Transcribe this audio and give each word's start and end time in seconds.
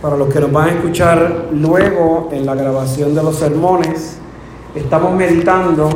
para 0.00 0.16
los 0.16 0.28
que 0.28 0.40
nos 0.40 0.52
van 0.52 0.68
a 0.68 0.72
escuchar 0.72 1.48
luego 1.52 2.28
en 2.32 2.44
la 2.44 2.54
grabación 2.54 3.14
de 3.14 3.22
los 3.22 3.36
sermones, 3.36 4.18
estamos 4.74 5.14
meditando 5.14 5.88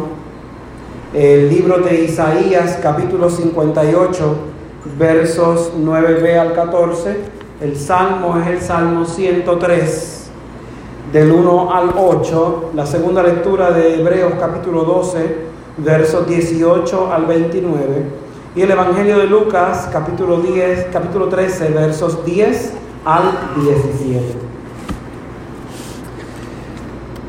el 1.13 1.49
libro 1.49 1.79
de 1.79 2.05
Isaías 2.05 2.79
capítulo 2.83 3.29
58, 3.29 4.37
versos 4.99 5.73
9b 5.79 6.39
al 6.39 6.55
14. 6.55 7.41
El 7.61 7.77
salmo 7.77 8.39
es 8.39 8.47
el 8.47 8.61
salmo 8.63 9.05
103, 9.05 10.31
del 11.13 11.33
1 11.33 11.75
al 11.75 11.91
8. 11.97 12.71
La 12.75 12.87
segunda 12.87 13.23
lectura 13.23 13.71
de 13.71 14.01
Hebreos 14.01 14.33
capítulo 14.41 14.85
12, 14.85 15.37
versos 15.79 16.27
18 16.27 17.13
al 17.13 17.27
29. 17.27 18.05
Y 18.57 18.63
el 18.63 18.71
Evangelio 18.71 19.19
de 19.19 19.27
Lucas 19.27 19.89
capítulo 19.93 20.41
10, 20.41 20.87
capítulo 20.91 21.29
13, 21.29 21.69
versos 21.69 22.25
10 22.25 22.80
al 23.05 23.55
17. 23.57 24.51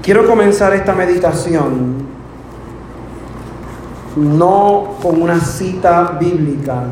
Quiero 0.02 0.26
comenzar 0.26 0.74
esta 0.74 0.94
meditación 0.94 2.10
no 4.16 4.96
con 5.02 5.22
una 5.22 5.40
cita 5.40 6.18
bíblica 6.20 6.86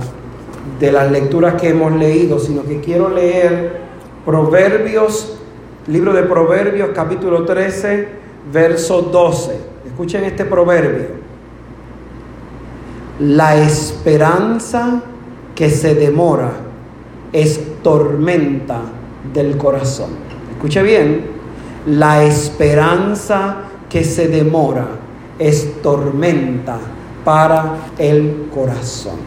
de 0.80 0.92
las 0.92 1.12
lecturas 1.12 1.60
que 1.60 1.70
hemos 1.70 1.92
leído, 1.94 2.40
sino 2.40 2.64
que 2.64 2.80
quiero 2.80 3.10
leer 3.10 3.80
Proverbios, 4.26 5.38
libro 5.88 6.14
de 6.14 6.24
Proverbios 6.24 6.92
capítulo 6.94 7.46
13, 7.46 8.08
verso 8.54 9.02
12. 9.02 9.60
Escuchen 9.88 10.24
este 10.24 10.46
proverbio. 10.46 11.08
La 13.20 13.58
esperanza 13.58 15.02
que 15.56 15.70
se 15.70 15.96
demora 15.96 16.69
es 17.32 17.82
tormenta 17.84 18.82
del 19.34 19.58
corazón. 19.58 20.10
Escuche 20.52 20.84
bien, 20.84 21.26
la 21.86 22.24
esperanza 22.24 23.58
que 23.90 24.04
se 24.04 24.28
demora 24.28 24.88
es 25.38 25.82
tormenta 25.82 26.78
para 27.24 27.76
el 27.98 28.48
corazón. 28.54 29.18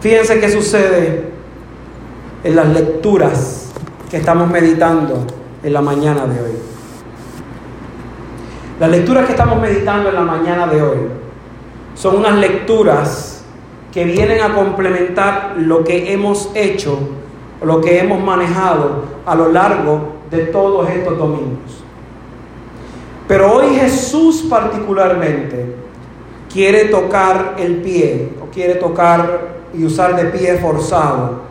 Fíjense 0.00 0.40
qué 0.40 0.50
sucede 0.50 1.30
en 2.42 2.56
las 2.56 2.68
lecturas 2.68 3.70
que 4.10 4.16
estamos 4.16 4.50
meditando 4.50 5.26
en 5.62 5.72
la 5.72 5.80
mañana 5.80 6.26
de 6.26 6.42
hoy. 6.42 6.52
Las 8.78 8.90
lecturas 8.90 9.26
que 9.26 9.32
estamos 9.32 9.60
meditando 9.60 10.08
en 10.08 10.14
la 10.14 10.22
mañana 10.22 10.66
de 10.66 10.82
hoy 10.82 10.98
son 11.94 12.16
unas 12.16 12.38
lecturas 12.38 13.39
que 13.92 14.04
vienen 14.04 14.40
a 14.40 14.54
complementar 14.54 15.54
lo 15.56 15.82
que 15.84 16.12
hemos 16.12 16.50
hecho, 16.54 16.98
lo 17.62 17.80
que 17.80 17.98
hemos 17.98 18.22
manejado 18.22 19.04
a 19.26 19.34
lo 19.34 19.50
largo 19.50 20.14
de 20.30 20.38
todos 20.46 20.88
estos 20.90 21.18
domingos. 21.18 21.82
Pero 23.26 23.52
hoy 23.52 23.74
Jesús 23.74 24.46
particularmente 24.48 25.74
quiere 26.52 26.86
tocar 26.86 27.56
el 27.58 27.76
pie, 27.76 28.32
o 28.42 28.46
quiere 28.50 28.74
tocar 28.74 29.60
y 29.72 29.84
usar 29.84 30.16
de 30.16 30.26
pie 30.26 30.58
forzado, 30.58 31.42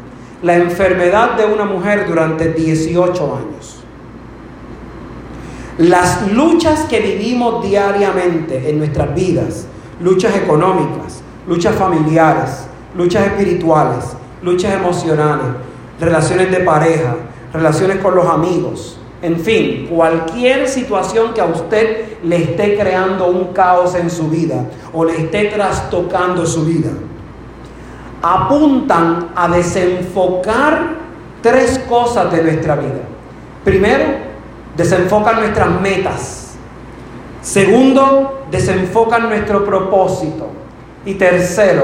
la 0.42 0.56
enfermedad 0.56 1.36
de 1.36 1.45
una 1.45 1.66
mujer 1.66 2.06
durante 2.08 2.54
18 2.54 3.36
años. 3.36 3.80
Las 5.78 6.30
luchas 6.34 6.82
que 6.90 7.00
vivimos 7.00 7.64
diariamente 7.64 8.70
en 8.70 8.80
nuestras 8.80 9.16
vidas, 9.16 9.66
luchas 10.02 10.36
económicas, 10.36 11.22
luchas 11.50 11.75
familiares, 11.75 12.67
luchas 12.95 13.25
espirituales, 13.25 14.16
luchas 14.44 14.75
emocionales, 14.75 15.47
relaciones 16.00 16.52
de 16.52 16.59
pareja, 16.59 17.16
relaciones 17.52 17.97
con 17.97 18.16
los 18.16 18.28
amigos, 18.28 19.00
en 19.23 19.38
fin, 19.38 19.88
cualquier 19.89 20.67
situación 20.70 21.33
que 21.33 21.42
a 21.42 21.45
usted 21.45 22.20
le 22.23 22.38
esté 22.44 22.77
creando 22.77 23.27
un 23.27 23.52
caos 23.52 23.95
en 23.95 24.11
su 24.11 24.30
vida 24.30 24.64
o 24.93 25.04
le 25.04 25.23
esté 25.23 25.45
trastocando 25.45 26.45
su 26.45 26.64
vida, 26.64 26.92
apuntan 28.21 29.30
a 29.36 29.48
desenfocar 29.49 30.99
tres 31.42 31.80
cosas 31.89 32.32
de 32.32 32.43
nuestra 32.43 32.76
vida. 32.76 33.02
Primero, 33.64 34.05
desenfocan 34.77 35.39
nuestras 35.39 35.82
metas. 35.82 36.54
Segundo, 37.42 38.43
desenfocan 38.52 39.30
nuestro 39.30 39.65
propósito. 39.65 40.48
Y 41.05 41.15
tercero, 41.15 41.83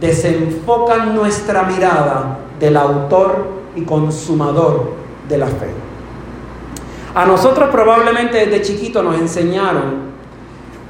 desenfocan 0.00 1.14
nuestra 1.14 1.62
mirada 1.62 2.38
del 2.58 2.76
autor 2.76 3.46
y 3.76 3.82
consumador 3.82 4.92
de 5.28 5.38
la 5.38 5.46
fe. 5.46 5.68
A 7.14 7.24
nosotros 7.26 7.68
probablemente 7.70 8.46
desde 8.46 8.62
chiquito 8.62 9.02
nos 9.02 9.18
enseñaron 9.18 10.12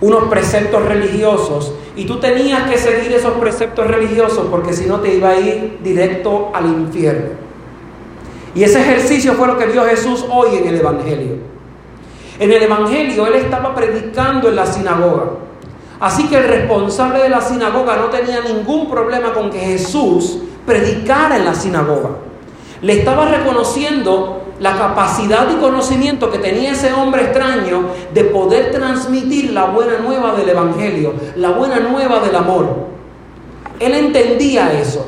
unos 0.01 0.25
preceptos 0.25 0.85
religiosos 0.85 1.75
y 1.97 2.07
tú 2.07 2.19
tenías 2.21 2.69
que 2.69 2.79
seguir 2.79 3.13
esos 3.13 3.35
preceptos 3.35 3.87
religiosos 3.87 4.47
porque 4.51 4.73
si 4.73 4.87
no 4.87 5.01
te 5.01 5.15
iba 5.15 5.31
a 5.31 5.39
ir 5.39 5.79
directo 5.83 6.51
al 6.55 6.67
infierno. 6.67 7.31
Y 8.55 8.65
ese 8.65 8.81
ejercicio 8.81 9.33
fue 9.35 9.47
lo 9.47 9.59
que 9.59 9.67
vio 9.67 9.85
Jesús 9.85 10.25
hoy 10.31 10.57
en 10.59 10.69
el 10.69 10.81
Evangelio. 10.81 11.37
En 12.39 12.53
el 12.53 12.63
Evangelio 12.63 13.27
él 13.27 13.35
estaba 13.35 13.75
predicando 13.75 14.49
en 14.49 14.57
la 14.57 14.67
sinagoga. 14.67 15.31
Así 16.03 16.27
que 16.27 16.37
el 16.37 16.49
responsable 16.49 17.21
de 17.21 17.29
la 17.29 17.41
sinagoga 17.41 17.95
no 17.95 18.07
tenía 18.07 18.41
ningún 18.41 18.91
problema 18.91 19.33
con 19.33 19.51
que 19.51 19.61
Jesús 19.61 20.41
predicara 20.67 21.37
en 21.37 21.45
la 21.45 21.55
sinagoga. 21.55 22.11
Le 22.81 22.95
estaba 22.95 23.27
reconociendo 23.27 24.43
la 24.59 24.77
capacidad 24.77 25.49
y 25.49 25.61
conocimiento 25.61 26.29
que 26.29 26.41
tenía 26.41 26.73
ese 26.73 26.93
hombre 26.93 27.23
extraño 27.23 27.85
de 28.13 28.25
poder 28.25 28.73
transmitir 28.73 29.53
la 29.53 29.67
buena 29.67 29.99
nueva 29.99 30.35
del 30.35 30.49
Evangelio, 30.49 31.15
la 31.37 31.51
buena 31.51 31.79
nueva 31.79 32.19
del 32.19 32.35
amor. 32.35 32.89
Él 33.79 33.95
entendía 33.95 34.73
eso, 34.73 35.07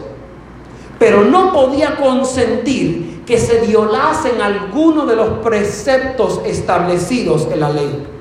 pero 1.00 1.24
no 1.24 1.52
podía 1.52 1.96
consentir 1.96 3.24
que 3.26 3.38
se 3.38 3.66
violasen 3.66 4.40
algunos 4.40 5.08
de 5.08 5.16
los 5.16 5.38
preceptos 5.38 6.40
establecidos 6.46 7.48
en 7.50 7.58
la 7.58 7.70
ley. 7.70 8.13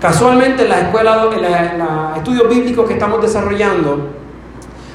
Casualmente 0.00 0.62
en 0.62 0.68
la 0.68 0.80
escuela, 0.80 1.28
en 1.32 1.78
los 1.78 2.16
estudios 2.16 2.48
bíblicos 2.48 2.86
que 2.86 2.92
estamos 2.92 3.20
desarrollando, 3.20 4.10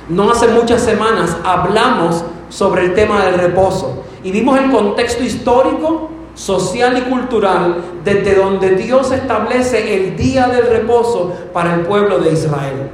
no 0.08 0.32
hace 0.32 0.48
muchas 0.48 0.82
semanas 0.82 1.36
hablamos 1.44 2.24
sobre 2.48 2.86
el 2.86 2.94
tema 2.94 3.26
del 3.26 3.36
reposo 3.36 4.06
y 4.24 4.32
vimos 4.32 4.58
el 4.60 4.72
contexto 4.72 5.24
histórico, 5.24 6.10
social 6.36 6.98
y 6.98 7.02
cultural 7.02 7.84
desde 8.04 8.36
donde 8.36 8.76
Dios 8.76 9.12
establece 9.12 9.96
el 9.98 10.16
día 10.16 10.48
del 10.48 10.68
reposo 10.68 11.34
para 11.52 11.74
el 11.74 11.82
pueblo 11.82 12.20
de 12.20 12.32
Israel. 12.32 12.90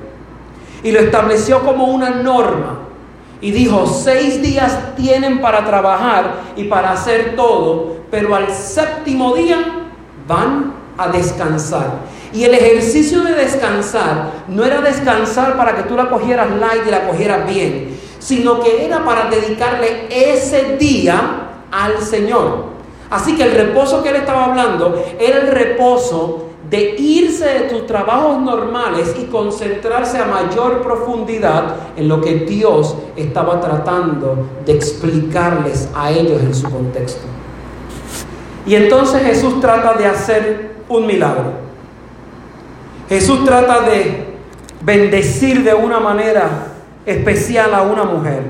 Y 0.82 0.92
lo 0.92 1.00
estableció 1.00 1.62
como 1.62 1.86
una 1.86 2.10
norma. 2.10 2.80
Y 3.42 3.52
dijo, 3.52 3.86
seis 3.86 4.42
días 4.42 4.96
tienen 4.96 5.40
para 5.42 5.64
trabajar 5.64 6.42
y 6.58 6.66
para 6.66 6.92
hacer 6.92 7.36
todo, 7.36 7.98
pero 8.10 8.36
al 8.36 8.52
séptimo 8.52 9.34
día 9.34 9.58
van 10.28 10.79
a 11.00 11.08
descansar. 11.08 12.00
Y 12.34 12.44
el 12.44 12.54
ejercicio 12.54 13.22
de 13.22 13.34
descansar 13.34 14.32
no 14.48 14.64
era 14.64 14.82
descansar 14.82 15.58
para 15.58 15.76
que 15.76 15.84
tú 15.84 15.96
la 15.96 16.10
cogieras 16.10 16.52
light 16.52 16.86
y 16.88 16.92
la 16.92 17.08
cogieras 17.08 17.48
bien, 17.50 17.98
sino 18.20 18.60
que 18.62 18.86
era 18.86 19.04
para 19.04 19.30
dedicarle 19.30 20.08
ese 20.10 20.78
día 20.78 21.50
al 21.72 22.02
Señor. 22.02 22.66
Así 23.10 23.36
que 23.36 23.44
el 23.44 23.52
reposo 23.52 24.04
que 24.04 24.10
él 24.10 24.18
estaba 24.18 24.46
hablando 24.46 25.04
era 25.20 25.40
el 25.40 25.48
reposo 25.48 26.50
de 26.70 26.96
irse 27.00 27.46
de 27.46 27.60
tus 27.62 27.88
trabajos 27.88 28.40
normales 28.42 29.16
y 29.20 29.26
concentrarse 29.26 30.20
a 30.20 30.26
mayor 30.26 30.84
profundidad 30.84 31.76
en 31.98 32.08
lo 32.08 32.22
que 32.22 32.36
Dios 32.36 32.96
estaba 33.16 33.60
tratando 33.60 34.48
de 34.66 34.74
explicarles 34.74 35.90
a 35.96 36.12
ellos 36.12 36.40
en 36.42 36.54
su 36.54 36.70
contexto. 36.70 37.22
Y 38.68 38.76
entonces 38.76 39.24
Jesús 39.24 39.60
trata 39.60 39.94
de 39.94 40.06
hacer 40.06 40.79
un 40.90 41.08
milagro. 41.08 41.54
Jesús 43.08 43.44
trata 43.46 43.82
de 43.82 44.26
bendecir 44.82 45.64
de 45.64 45.74
una 45.74 46.00
manera 46.00 46.68
especial 47.06 47.74
a 47.74 47.82
una 47.82 48.04
mujer. 48.04 48.44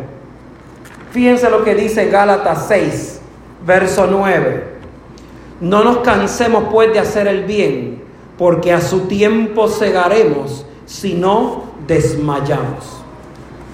Fíjense 1.12 1.50
lo 1.50 1.64
que 1.64 1.76
dice 1.76 2.10
Gálatas 2.10 2.66
6, 2.68 3.22
verso 3.66 4.08
9. 4.10 4.64
No 5.62 5.84
nos 5.84 5.98
cansemos 6.00 6.66
pues 6.72 6.94
de 6.94 7.00
hacer 7.00 7.28
el 7.28 7.46
bien, 7.46 8.04
porque 8.38 8.72
a 8.72 8.82
su 8.82 9.02
tiempo 9.02 9.68
cegaremos 9.68 10.66
si 10.86 11.14
no 11.14 11.64
desmayamos. 11.88 13.00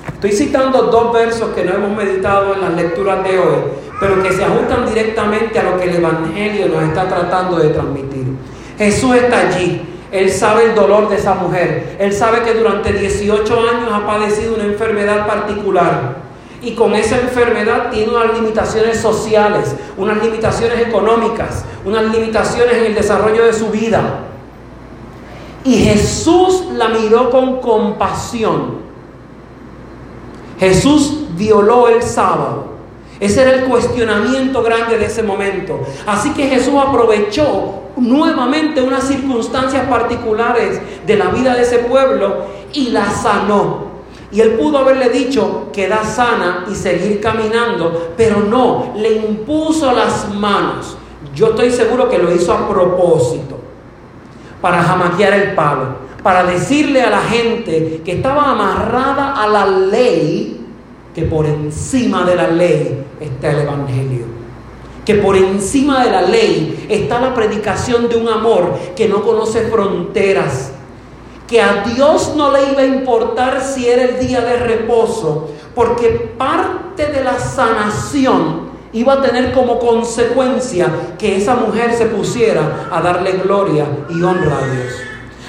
Estoy 0.07 0.31
citando 0.31 0.83
dos 0.83 1.13
versos 1.13 1.50
que 1.50 1.63
no 1.63 1.73
hemos 1.73 1.95
meditado 1.95 2.53
en 2.53 2.62
las 2.62 2.73
lecturas 2.73 3.23
de 3.23 3.38
hoy, 3.38 3.56
pero 4.00 4.21
que 4.23 4.31
se 4.31 4.44
ajustan 4.44 4.85
directamente 4.85 5.59
a 5.59 5.63
lo 5.63 5.77
que 5.77 5.85
el 5.85 5.95
Evangelio 5.95 6.67
nos 6.67 6.83
está 6.83 7.07
tratando 7.07 7.57
de 7.57 7.69
transmitir. 7.69 8.25
Jesús 8.77 9.16
está 9.16 9.48
allí. 9.48 9.81
Él 10.12 10.31
sabe 10.31 10.66
el 10.66 10.75
dolor 10.75 11.10
de 11.10 11.18
esa 11.18 11.33
mujer. 11.36 11.98
Él 12.00 12.13
sabe 12.13 12.42
que 12.44 12.54
durante 12.54 12.94
18 12.94 13.54
años 13.60 13.89
ha 13.92 14.06
padecido 14.06 14.56
una 14.56 14.66
enfermedad 14.66 15.27
particular. 15.27 16.25
y 16.62 16.74
con 16.74 16.95
esa 16.95 17.19
enfermedad 17.19 17.92
tiene 17.92 18.12
unas 18.12 18.33
limitaciones 18.33 19.00
sociales, 19.00 19.75
unas 19.98 20.24
limitaciones 20.24 20.88
económicas, 20.88 21.63
unas 21.86 22.06
limitaciones 22.06 22.77
en 22.77 22.86
el 22.86 22.95
desarrollo 22.95 23.45
de 23.45 23.54
su 23.54 23.68
vida. 23.68 24.22
Y 25.63 25.83
Jesús 25.83 26.66
la 26.74 26.89
miró 26.89 27.30
con 27.30 27.60
compasión. 27.60 28.77
Jesús 30.60 31.25
violó 31.36 31.89
el 31.89 32.01
sábado. 32.01 32.75
Ese 33.19 33.41
era 33.41 33.51
el 33.51 33.65
cuestionamiento 33.65 34.62
grande 34.62 34.97
de 34.97 35.06
ese 35.06 35.23
momento. 35.23 35.79
Así 36.06 36.31
que 36.33 36.47
Jesús 36.47 36.73
aprovechó 36.75 37.85
nuevamente 37.97 38.81
unas 38.81 39.07
circunstancias 39.07 39.88
particulares 39.88 40.81
de 41.06 41.15
la 41.15 41.29
vida 41.29 41.56
de 41.56 41.62
ese 41.62 41.79
pueblo 41.79 42.45
y 42.73 42.89
la 42.89 43.09
sanó. 43.09 43.85
Y 44.31 44.41
él 44.41 44.56
pudo 44.56 44.79
haberle 44.79 45.09
dicho, 45.09 45.69
queda 45.71 46.03
sana 46.03 46.65
y 46.69 46.75
seguir 46.75 47.21
caminando, 47.21 48.13
pero 48.17 48.41
no, 48.41 48.91
le 48.97 49.13
impuso 49.13 49.94
las 49.94 50.33
manos. 50.33 50.97
Yo 51.33 51.47
estoy 51.47 51.71
seguro 51.71 52.09
que 52.09 52.17
lo 52.17 52.33
hizo 52.33 52.51
a 52.51 52.67
propósito, 52.67 53.57
para 54.59 54.83
jamaquear 54.83 55.33
el 55.33 55.56
palo, 55.56 56.06
para 56.21 56.44
decirle 56.44 57.01
a 57.01 57.09
la 57.09 57.21
gente 57.21 58.01
que 58.03 58.13
estaba 58.13 58.51
amarrada 58.51 59.41
a 59.41 59.47
la 59.47 59.67
ley, 59.67 60.65
que 61.13 61.21
por 61.21 61.45
encima 61.45 62.25
de 62.25 62.35
la 62.35 62.47
ley 62.47 63.04
está 63.19 63.51
el 63.51 63.59
Evangelio. 63.62 64.25
Que 65.06 65.15
por 65.15 65.35
encima 65.35 66.03
de 66.03 66.12
la 66.12 66.21
ley 66.23 66.88
está 66.89 67.21
la 67.21 67.33
predicación 67.33 68.09
de 68.09 68.17
un 68.17 68.27
amor 68.27 68.73
que 68.95 69.07
no 69.07 69.23
conoce 69.23 69.67
fronteras, 69.69 70.71
que 71.47 71.62
a 71.62 71.83
Dios 71.83 72.33
no 72.35 72.51
le 72.51 72.71
iba 72.71 72.81
a 72.81 72.85
importar 72.85 73.62
si 73.62 73.88
era 73.88 74.03
el 74.03 74.19
día 74.19 74.41
de 74.41 74.57
reposo, 74.57 75.50
porque 75.75 76.33
parte 76.38 77.06
de 77.06 77.23
la 77.23 77.38
sanación 77.39 78.65
iba 78.94 79.13
a 79.13 79.21
tener 79.21 79.51
como 79.51 79.77
consecuencia 79.77 80.88
que 81.19 81.35
esa 81.35 81.56
mujer 81.56 81.94
se 81.94 82.06
pusiera 82.06 82.88
a 82.91 83.01
darle 83.01 83.33
gloria 83.33 83.85
y 84.09 84.23
honra 84.23 84.57
a 84.57 84.67
Dios. 84.67 84.94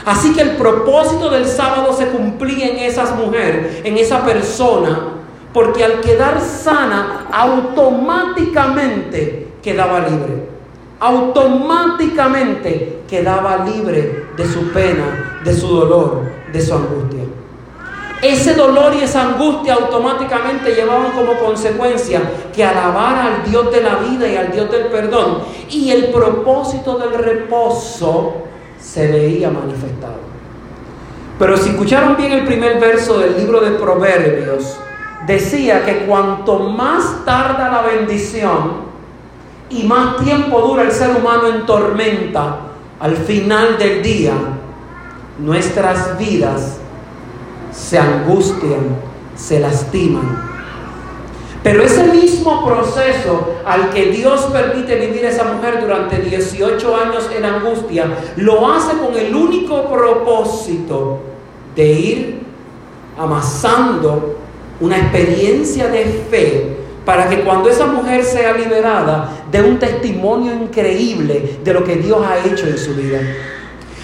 Así 0.05 0.33
que 0.35 0.43
el 0.43 0.51
propósito 0.57 1.31
del 1.31 1.47
sábado 1.47 1.93
se 1.93 2.09
cumplía 2.09 2.69
en 2.69 2.79
esas 2.79 3.17
mujeres, 3.17 3.81
en 3.85 3.97
esa 3.97 4.25
persona, 4.25 5.16
porque 5.57 5.83
al 5.83 6.03
quedar 6.03 6.39
sana 6.39 7.29
automáticamente 7.33 9.49
quedaba 9.63 10.01
libre 10.01 10.57
automáticamente 11.01 13.01
quedaba 13.09 13.65
libre 13.65 14.27
de 14.37 14.47
su 14.47 14.71
pena, 14.73 15.41
de 15.45 15.55
su 15.55 15.69
dolor, 15.69 16.23
de 16.53 16.61
su 16.61 16.75
angustia. 16.75 17.23
Ese 18.23 18.55
dolor 18.55 18.95
y 18.95 19.03
esa 19.03 19.23
angustia 19.23 19.75
automáticamente 19.75 20.75
llevaban 20.75 21.13
como 21.13 21.39
consecuencia 21.39 22.23
que 22.55 22.65
alabara 22.65 23.37
al 23.37 23.51
Dios 23.51 23.71
de 23.71 23.83
la 23.83 23.97
vida 23.97 24.27
y 24.27 24.37
al 24.37 24.51
Dios 24.51 24.71
del 24.71 24.87
perdón. 24.87 25.41
Y 25.69 25.91
el 25.91 26.07
propósito 26.07 26.97
del 26.99 27.13
reposo 27.13 28.37
se 28.81 29.07
veía 29.07 29.51
manifestado. 29.51 30.25
Pero 31.39 31.59
si 31.59 31.71
escucharon 31.71 32.17
bien 32.17 32.33
el 32.33 32.47
primer 32.47 32.81
verso 32.81 33.19
del 33.19 33.37
libro 33.37 33.61
de 33.61 33.73
Proverbios, 33.73 34.79
decía 35.27 35.85
que 35.85 36.07
cuanto 36.07 36.59
más 36.61 37.25
tarda 37.25 37.71
la 37.71 37.83
bendición, 37.83 38.87
y 39.69 39.83
más 39.83 40.19
tiempo 40.19 40.61
dura 40.61 40.85
el 40.85 40.93
ser 40.93 41.17
humano 41.17 41.49
en 41.49 41.67
tormenta, 41.67 42.61
al 43.01 43.17
final 43.17 43.79
del 43.79 44.03
día, 44.03 44.33
nuestras 45.39 46.17
vidas 46.19 46.79
se 47.73 47.99
angustian, 47.99 48.97
se 49.35 49.61
lastiman. 49.61 50.45
Pero 51.63 51.83
ese 51.83 52.05
mismo 52.05 52.65
proceso 52.65 53.57
al 53.67 53.91
que 53.91 54.13
Dios 54.13 54.43
permite 54.53 54.95
vivir 54.95 55.27
a 55.27 55.31
esa 55.31 55.45
mujer 55.53 55.81
durante 55.81 56.19
18 56.19 56.97
años 56.97 57.29
en 57.37 57.45
angustia, 57.45 58.07
lo 58.37 58.71
hace 58.71 58.97
con 58.99 59.15
el 59.17 59.35
único 59.35 59.91
propósito 59.91 61.19
de 61.75 61.87
ir 61.87 62.47
amasando 63.19 64.36
una 64.81 64.99
experiencia 64.99 65.89
de 65.89 66.05
fe 66.31 66.77
para 67.05 67.29
que 67.29 67.41
cuando 67.43 67.71
esa 67.71 67.87
mujer 67.87 68.25
sea 68.25 68.53
liberada 68.53 69.31
dé 69.51 69.63
un 69.63 69.79
testimonio 69.79 70.53
increíble 70.53 71.59
de 71.63 71.73
lo 71.73 71.85
que 71.85 71.97
Dios 71.97 72.19
ha 72.27 72.47
hecho 72.47 72.67
en 72.67 72.77
su 72.77 72.95
vida. 72.95 73.21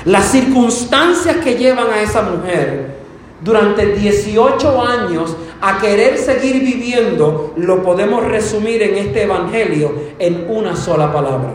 Las 0.05 0.27
circunstancias 0.27 1.37
que 1.37 1.57
llevan 1.57 1.91
a 1.91 2.01
esa 2.01 2.23
mujer 2.23 3.03
durante 3.43 3.87
18 3.87 4.83
años 4.83 5.37
a 5.61 5.79
querer 5.79 6.17
seguir 6.17 6.63
viviendo, 6.63 7.55
lo 7.57 7.83
podemos 7.83 8.25
resumir 8.25 8.83
en 8.83 8.97
este 8.97 9.25
Evangelio 9.25 9.93
en 10.19 10.47
una 10.49 10.77
sola 10.77 11.13
palabra, 11.13 11.53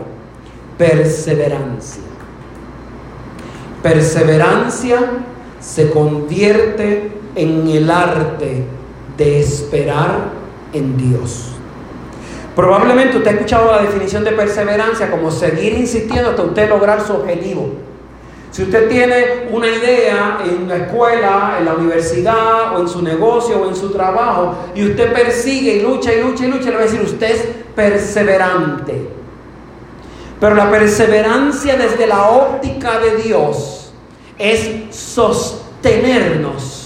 perseverancia. 0.76 2.02
Perseverancia 3.82 4.98
se 5.60 5.90
convierte 5.90 7.10
en 7.34 7.68
el 7.68 7.90
arte 7.90 8.64
de 9.18 9.40
esperar 9.40 10.30
en 10.72 10.96
Dios. 10.96 11.50
Probablemente 12.54 13.18
usted 13.18 13.30
ha 13.30 13.34
escuchado 13.34 13.72
la 13.72 13.82
definición 13.82 14.24
de 14.24 14.32
perseverancia 14.32 15.10
como 15.10 15.30
seguir 15.30 15.74
insistiendo 15.74 16.30
hasta 16.30 16.42
usted 16.42 16.68
lograr 16.68 17.04
su 17.04 17.12
objetivo. 17.12 17.70
Si 18.50 18.62
usted 18.62 18.88
tiene 18.88 19.48
una 19.52 19.68
idea 19.68 20.38
en 20.44 20.66
la 20.66 20.76
escuela, 20.76 21.56
en 21.58 21.66
la 21.66 21.74
universidad, 21.74 22.74
o 22.74 22.80
en 22.80 22.88
su 22.88 23.02
negocio, 23.02 23.60
o 23.60 23.68
en 23.68 23.76
su 23.76 23.90
trabajo, 23.90 24.56
y 24.74 24.88
usted 24.88 25.12
persigue 25.12 25.74
y 25.76 25.82
lucha 25.82 26.14
y 26.14 26.22
lucha 26.22 26.46
y 26.46 26.50
lucha, 26.50 26.70
le 26.70 26.76
va 26.76 26.82
a 26.82 26.84
decir, 26.84 27.02
usted 27.02 27.30
es 27.30 27.46
perseverante. 27.76 29.08
Pero 30.40 30.54
la 30.54 30.70
perseverancia 30.70 31.76
desde 31.76 32.06
la 32.06 32.30
óptica 32.30 32.98
de 33.00 33.16
Dios 33.22 33.92
es 34.38 34.94
sostenernos 34.96 36.77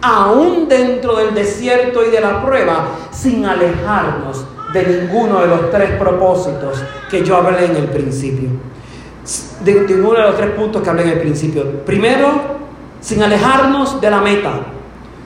aún 0.00 0.68
dentro 0.68 1.16
del 1.16 1.34
desierto 1.34 2.04
y 2.04 2.10
de 2.10 2.20
la 2.20 2.44
prueba, 2.44 2.88
sin 3.10 3.44
alejarnos 3.44 4.44
de 4.72 4.86
ninguno 4.86 5.40
de 5.40 5.46
los 5.48 5.70
tres 5.70 5.92
propósitos 5.92 6.82
que 7.10 7.24
yo 7.24 7.36
hablé 7.36 7.66
en 7.66 7.76
el 7.76 7.88
principio. 7.88 8.48
De 9.60 9.74
ninguno 9.74 10.18
de 10.18 10.22
los 10.22 10.36
tres 10.36 10.50
puntos 10.50 10.82
que 10.82 10.90
hablé 10.90 11.02
en 11.02 11.08
el 11.10 11.20
principio. 11.20 11.84
Primero, 11.84 12.58
sin 13.00 13.22
alejarnos 13.22 14.00
de 14.00 14.10
la 14.10 14.20
meta. 14.20 14.52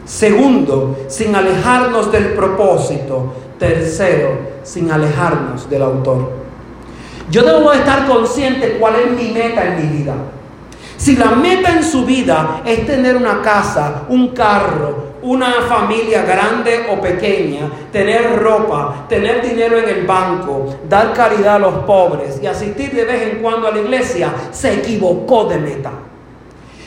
Segundo, 0.05 0.97
sin 1.09 1.35
alejarnos 1.35 2.11
del 2.11 2.33
propósito. 2.33 3.35
Tercero, 3.59 4.39
sin 4.63 4.91
alejarnos 4.91 5.69
del 5.71 5.83
autor. 5.83 6.31
Yo 7.31 7.43
debo 7.43 7.73
estar 7.73 8.06
consciente 8.06 8.79
cuál 8.79 8.96
es 8.96 9.11
mi 9.13 9.32
meta 9.32 9.65
en 9.65 9.77
mi 9.77 9.99
vida. 9.99 10.15
Si 11.03 11.17
la 11.17 11.32
meta 11.32 11.71
en 11.73 11.82
su 11.82 12.05
vida 12.06 12.63
es 12.65 12.87
tener 12.87 13.17
una 13.17 13.43
casa, 13.43 14.05
un 14.09 14.29
carro, 14.29 15.15
una 15.23 15.51
familia 15.69 16.23
grande 16.23 16.87
o 16.93 17.01
pequeña, 17.01 17.69
tener 17.91 18.39
ropa, 18.39 19.06
tener 19.09 19.43
dinero 19.43 19.79
en 19.79 19.89
el 19.89 20.06
banco, 20.06 20.73
dar 20.89 21.13
caridad 21.13 21.56
a 21.56 21.59
los 21.59 21.75
pobres 21.87 22.39
y 22.41 22.47
asistir 22.47 22.93
de 22.93 23.05
vez 23.05 23.32
en 23.32 23.43
cuando 23.43 23.67
a 23.67 23.73
la 23.73 23.81
iglesia, 23.81 24.32
se 24.53 24.75
equivocó 24.75 25.47
de 25.47 25.59
meta. 25.59 25.91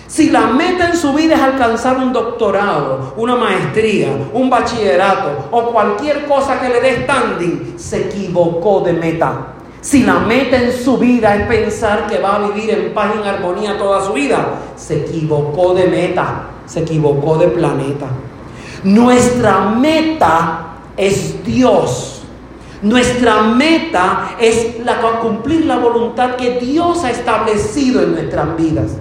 Si 0.07 0.29
la 0.29 0.47
meta 0.47 0.91
en 0.91 0.95
su 0.95 1.11
vida 1.11 1.35
es 1.35 1.41
alcanzar 1.41 1.97
un 1.97 2.13
doctorado, 2.13 3.15
una 3.17 3.35
maestría, 3.35 4.07
un 4.31 4.49
bachillerato 4.49 5.49
o 5.51 5.73
cualquier 5.73 6.23
cosa 6.23 6.57
que 6.61 6.69
le 6.69 6.79
dé 6.79 7.03
standing, 7.03 7.73
se 7.75 8.07
equivocó 8.07 8.79
de 8.79 8.93
meta. 8.93 9.54
Si 9.85 10.01
la 10.01 10.15
meta 10.15 10.59
en 10.59 10.73
su 10.73 10.97
vida 10.97 11.35
es 11.35 11.45
pensar 11.45 12.07
que 12.07 12.17
va 12.17 12.37
a 12.37 12.47
vivir 12.47 12.71
en 12.71 12.91
paz 12.91 13.11
y 13.15 13.19
en 13.19 13.27
armonía 13.27 13.77
toda 13.77 14.03
su 14.03 14.13
vida, 14.13 14.55
se 14.75 15.01
equivocó 15.01 15.75
de 15.75 15.85
meta, 15.85 16.47
se 16.65 16.79
equivocó 16.79 17.37
de 17.37 17.49
planeta. 17.49 18.07
Nuestra 18.83 19.59
meta 19.59 20.77
es 20.97 21.45
Dios. 21.45 22.23
Nuestra 22.81 23.43
meta 23.43 24.31
es 24.39 24.83
la, 24.83 25.19
cumplir 25.19 25.67
la 25.67 25.77
voluntad 25.77 26.35
que 26.35 26.59
Dios 26.59 27.03
ha 27.03 27.11
establecido 27.11 28.01
en 28.01 28.13
nuestras 28.13 28.57
vidas. 28.57 28.97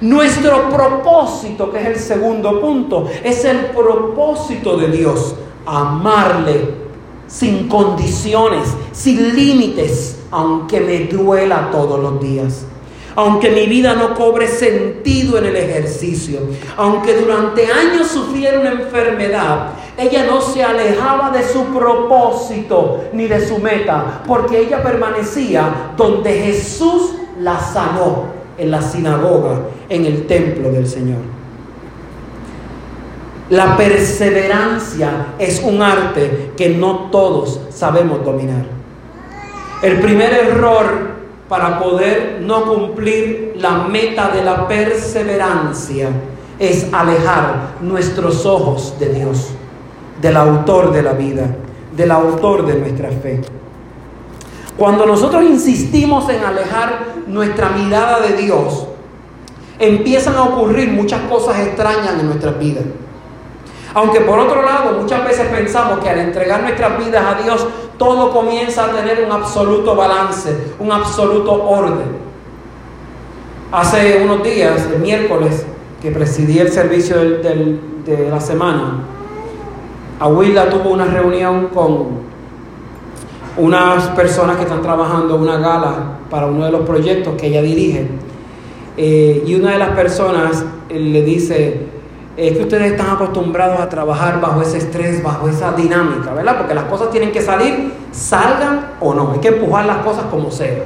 Nuestro 0.00 0.70
propósito, 0.70 1.70
que 1.70 1.82
es 1.82 1.86
el 1.86 1.96
segundo 1.96 2.62
punto, 2.62 3.10
es 3.22 3.44
el 3.44 3.66
propósito 3.66 4.78
de 4.78 4.88
Dios, 4.88 5.34
amarle 5.66 6.83
sin 7.26 7.68
condiciones, 7.68 8.68
sin 8.92 9.34
límites, 9.34 10.18
aunque 10.30 10.80
me 10.80 11.00
duela 11.06 11.70
todos 11.70 12.00
los 12.00 12.20
días. 12.20 12.66
Aunque 13.16 13.50
mi 13.50 13.66
vida 13.66 13.94
no 13.94 14.14
cobre 14.14 14.48
sentido 14.48 15.38
en 15.38 15.46
el 15.46 15.56
ejercicio, 15.56 16.40
aunque 16.76 17.14
durante 17.14 17.66
años 17.66 18.08
sufriera 18.08 18.58
una 18.58 18.72
enfermedad, 18.72 19.70
ella 19.96 20.26
no 20.26 20.40
se 20.40 20.64
alejaba 20.64 21.30
de 21.30 21.46
su 21.46 21.64
propósito 21.66 23.04
ni 23.12 23.28
de 23.28 23.46
su 23.46 23.58
meta, 23.58 24.22
porque 24.26 24.58
ella 24.58 24.82
permanecía 24.82 25.92
donde 25.96 26.32
Jesús 26.32 27.14
la 27.38 27.60
sanó, 27.60 28.34
en 28.58 28.70
la 28.70 28.82
sinagoga, 28.82 29.60
en 29.88 30.04
el 30.06 30.26
templo 30.26 30.70
del 30.70 30.86
Señor. 30.86 31.33
La 33.54 33.76
perseverancia 33.76 35.26
es 35.38 35.62
un 35.64 35.80
arte 35.80 36.50
que 36.56 36.70
no 36.70 37.08
todos 37.12 37.60
sabemos 37.70 38.24
dominar. 38.24 38.64
El 39.80 40.00
primer 40.00 40.32
error 40.32 41.10
para 41.48 41.78
poder 41.78 42.40
no 42.40 42.64
cumplir 42.64 43.54
la 43.56 43.86
meta 43.86 44.30
de 44.30 44.42
la 44.42 44.66
perseverancia 44.66 46.08
es 46.58 46.92
alejar 46.92 47.76
nuestros 47.80 48.44
ojos 48.44 48.96
de 48.98 49.10
Dios, 49.10 49.50
del 50.20 50.36
autor 50.36 50.92
de 50.92 51.02
la 51.04 51.12
vida, 51.12 51.46
del 51.96 52.10
autor 52.10 52.66
de 52.66 52.74
nuestra 52.74 53.10
fe. 53.10 53.40
Cuando 54.76 55.06
nosotros 55.06 55.44
insistimos 55.44 56.28
en 56.28 56.42
alejar 56.42 56.98
nuestra 57.28 57.68
mirada 57.68 58.18
de 58.18 58.36
Dios, 58.36 58.88
empiezan 59.78 60.34
a 60.34 60.42
ocurrir 60.42 60.90
muchas 60.90 61.20
cosas 61.30 61.60
extrañas 61.60 62.18
en 62.18 62.26
nuestras 62.26 62.58
vidas. 62.58 62.82
Aunque 63.94 64.20
por 64.20 64.38
otro 64.38 64.62
lado 64.62 65.00
muchas 65.00 65.24
veces 65.24 65.46
pensamos 65.48 66.00
que 66.00 66.10
al 66.10 66.18
entregar 66.18 66.62
nuestras 66.62 66.98
vidas 66.98 67.24
a 67.24 67.42
Dios 67.42 67.66
todo 67.96 68.32
comienza 68.32 68.86
a 68.86 68.90
tener 68.90 69.24
un 69.24 69.30
absoluto 69.30 69.94
balance, 69.94 70.72
un 70.80 70.90
absoluto 70.90 71.52
orden. 71.64 72.24
Hace 73.70 74.20
unos 74.22 74.42
días, 74.42 74.88
el 74.92 75.00
miércoles, 75.00 75.64
que 76.02 76.10
presidí 76.10 76.58
el 76.58 76.70
servicio 76.70 77.16
de 77.18 78.28
la 78.30 78.40
semana, 78.40 79.04
Aguila 80.20 80.68
tuvo 80.70 80.90
una 80.90 81.06
reunión 81.06 81.68
con 81.68 82.24
unas 83.56 84.08
personas 84.08 84.56
que 84.56 84.62
están 84.62 84.82
trabajando 84.82 85.36
una 85.36 85.58
gala 85.58 86.18
para 86.30 86.46
uno 86.46 86.64
de 86.64 86.72
los 86.72 86.82
proyectos 86.82 87.34
que 87.34 87.46
ella 87.48 87.62
dirige. 87.62 88.08
Eh, 88.96 89.42
y 89.46 89.54
una 89.54 89.72
de 89.72 89.78
las 89.78 89.90
personas 89.90 90.64
eh, 90.88 90.98
le 90.98 91.22
dice, 91.22 91.86
es 92.36 92.56
que 92.56 92.62
ustedes 92.62 92.92
están 92.92 93.10
acostumbrados 93.10 93.80
a 93.80 93.88
trabajar 93.88 94.40
bajo 94.40 94.60
ese 94.62 94.78
estrés, 94.78 95.22
bajo 95.22 95.48
esa 95.48 95.72
dinámica, 95.72 96.32
¿verdad? 96.32 96.58
Porque 96.58 96.74
las 96.74 96.84
cosas 96.84 97.10
tienen 97.10 97.30
que 97.30 97.40
salir, 97.40 97.92
salgan 98.10 98.94
o 99.00 99.14
no, 99.14 99.32
hay 99.32 99.38
que 99.38 99.48
empujar 99.48 99.86
las 99.86 99.98
cosas 99.98 100.24
como 100.30 100.50
sea. 100.50 100.82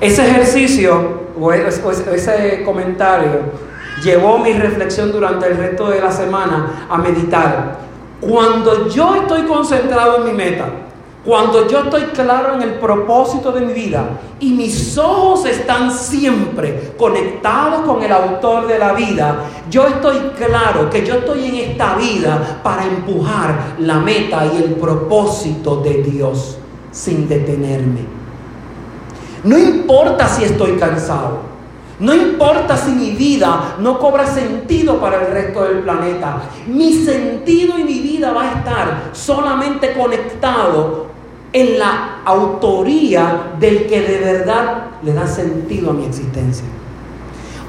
Ese 0.00 0.28
ejercicio 0.28 1.22
o 1.40 1.52
ese 1.52 2.62
comentario 2.64 3.40
llevó 4.02 4.38
mi 4.38 4.52
reflexión 4.52 5.12
durante 5.12 5.46
el 5.46 5.56
resto 5.56 5.90
de 5.90 6.00
la 6.00 6.10
semana 6.10 6.86
a 6.88 6.98
meditar. 6.98 7.78
Cuando 8.20 8.88
yo 8.88 9.16
estoy 9.16 9.42
concentrado 9.42 10.18
en 10.18 10.24
mi 10.24 10.32
meta, 10.32 10.66
cuando 11.24 11.68
yo 11.68 11.84
estoy 11.84 12.02
claro 12.06 12.54
en 12.54 12.62
el 12.62 12.74
propósito 12.74 13.52
de 13.52 13.60
mi 13.60 13.72
vida 13.72 14.04
y 14.40 14.50
mis 14.50 14.98
ojos 14.98 15.46
están 15.46 15.92
siempre 15.92 16.94
conectados 16.98 17.82
con 17.82 18.02
el 18.02 18.10
autor 18.10 18.66
de 18.66 18.78
la 18.78 18.92
vida, 18.92 19.44
yo 19.70 19.86
estoy 19.86 20.16
claro 20.36 20.90
que 20.90 21.06
yo 21.06 21.14
estoy 21.14 21.46
en 21.46 21.70
esta 21.70 21.94
vida 21.94 22.60
para 22.64 22.84
empujar 22.84 23.76
la 23.78 24.00
meta 24.00 24.46
y 24.46 24.64
el 24.64 24.74
propósito 24.74 25.76
de 25.76 26.02
Dios 26.02 26.58
sin 26.90 27.28
detenerme. 27.28 28.00
No 29.44 29.56
importa 29.56 30.26
si 30.26 30.42
estoy 30.42 30.72
cansado. 30.72 31.52
No 32.00 32.12
importa 32.12 32.76
si 32.76 32.90
mi 32.90 33.12
vida 33.12 33.76
no 33.78 33.96
cobra 34.00 34.26
sentido 34.26 34.98
para 34.98 35.20
el 35.20 35.32
resto 35.32 35.62
del 35.62 35.80
planeta. 35.80 36.42
Mi 36.66 36.94
sentido 36.94 37.78
y 37.78 37.84
mi 37.84 38.00
vida 38.00 38.32
va 38.32 38.42
a 38.42 38.52
estar 38.58 39.10
solamente 39.12 39.92
conectado 39.92 41.11
en 41.52 41.78
la 41.78 42.22
autoría 42.24 43.54
del 43.58 43.86
que 43.86 44.00
de 44.00 44.18
verdad 44.18 44.86
le 45.02 45.12
da 45.12 45.26
sentido 45.26 45.90
a 45.90 45.94
mi 45.94 46.06
existencia. 46.06 46.64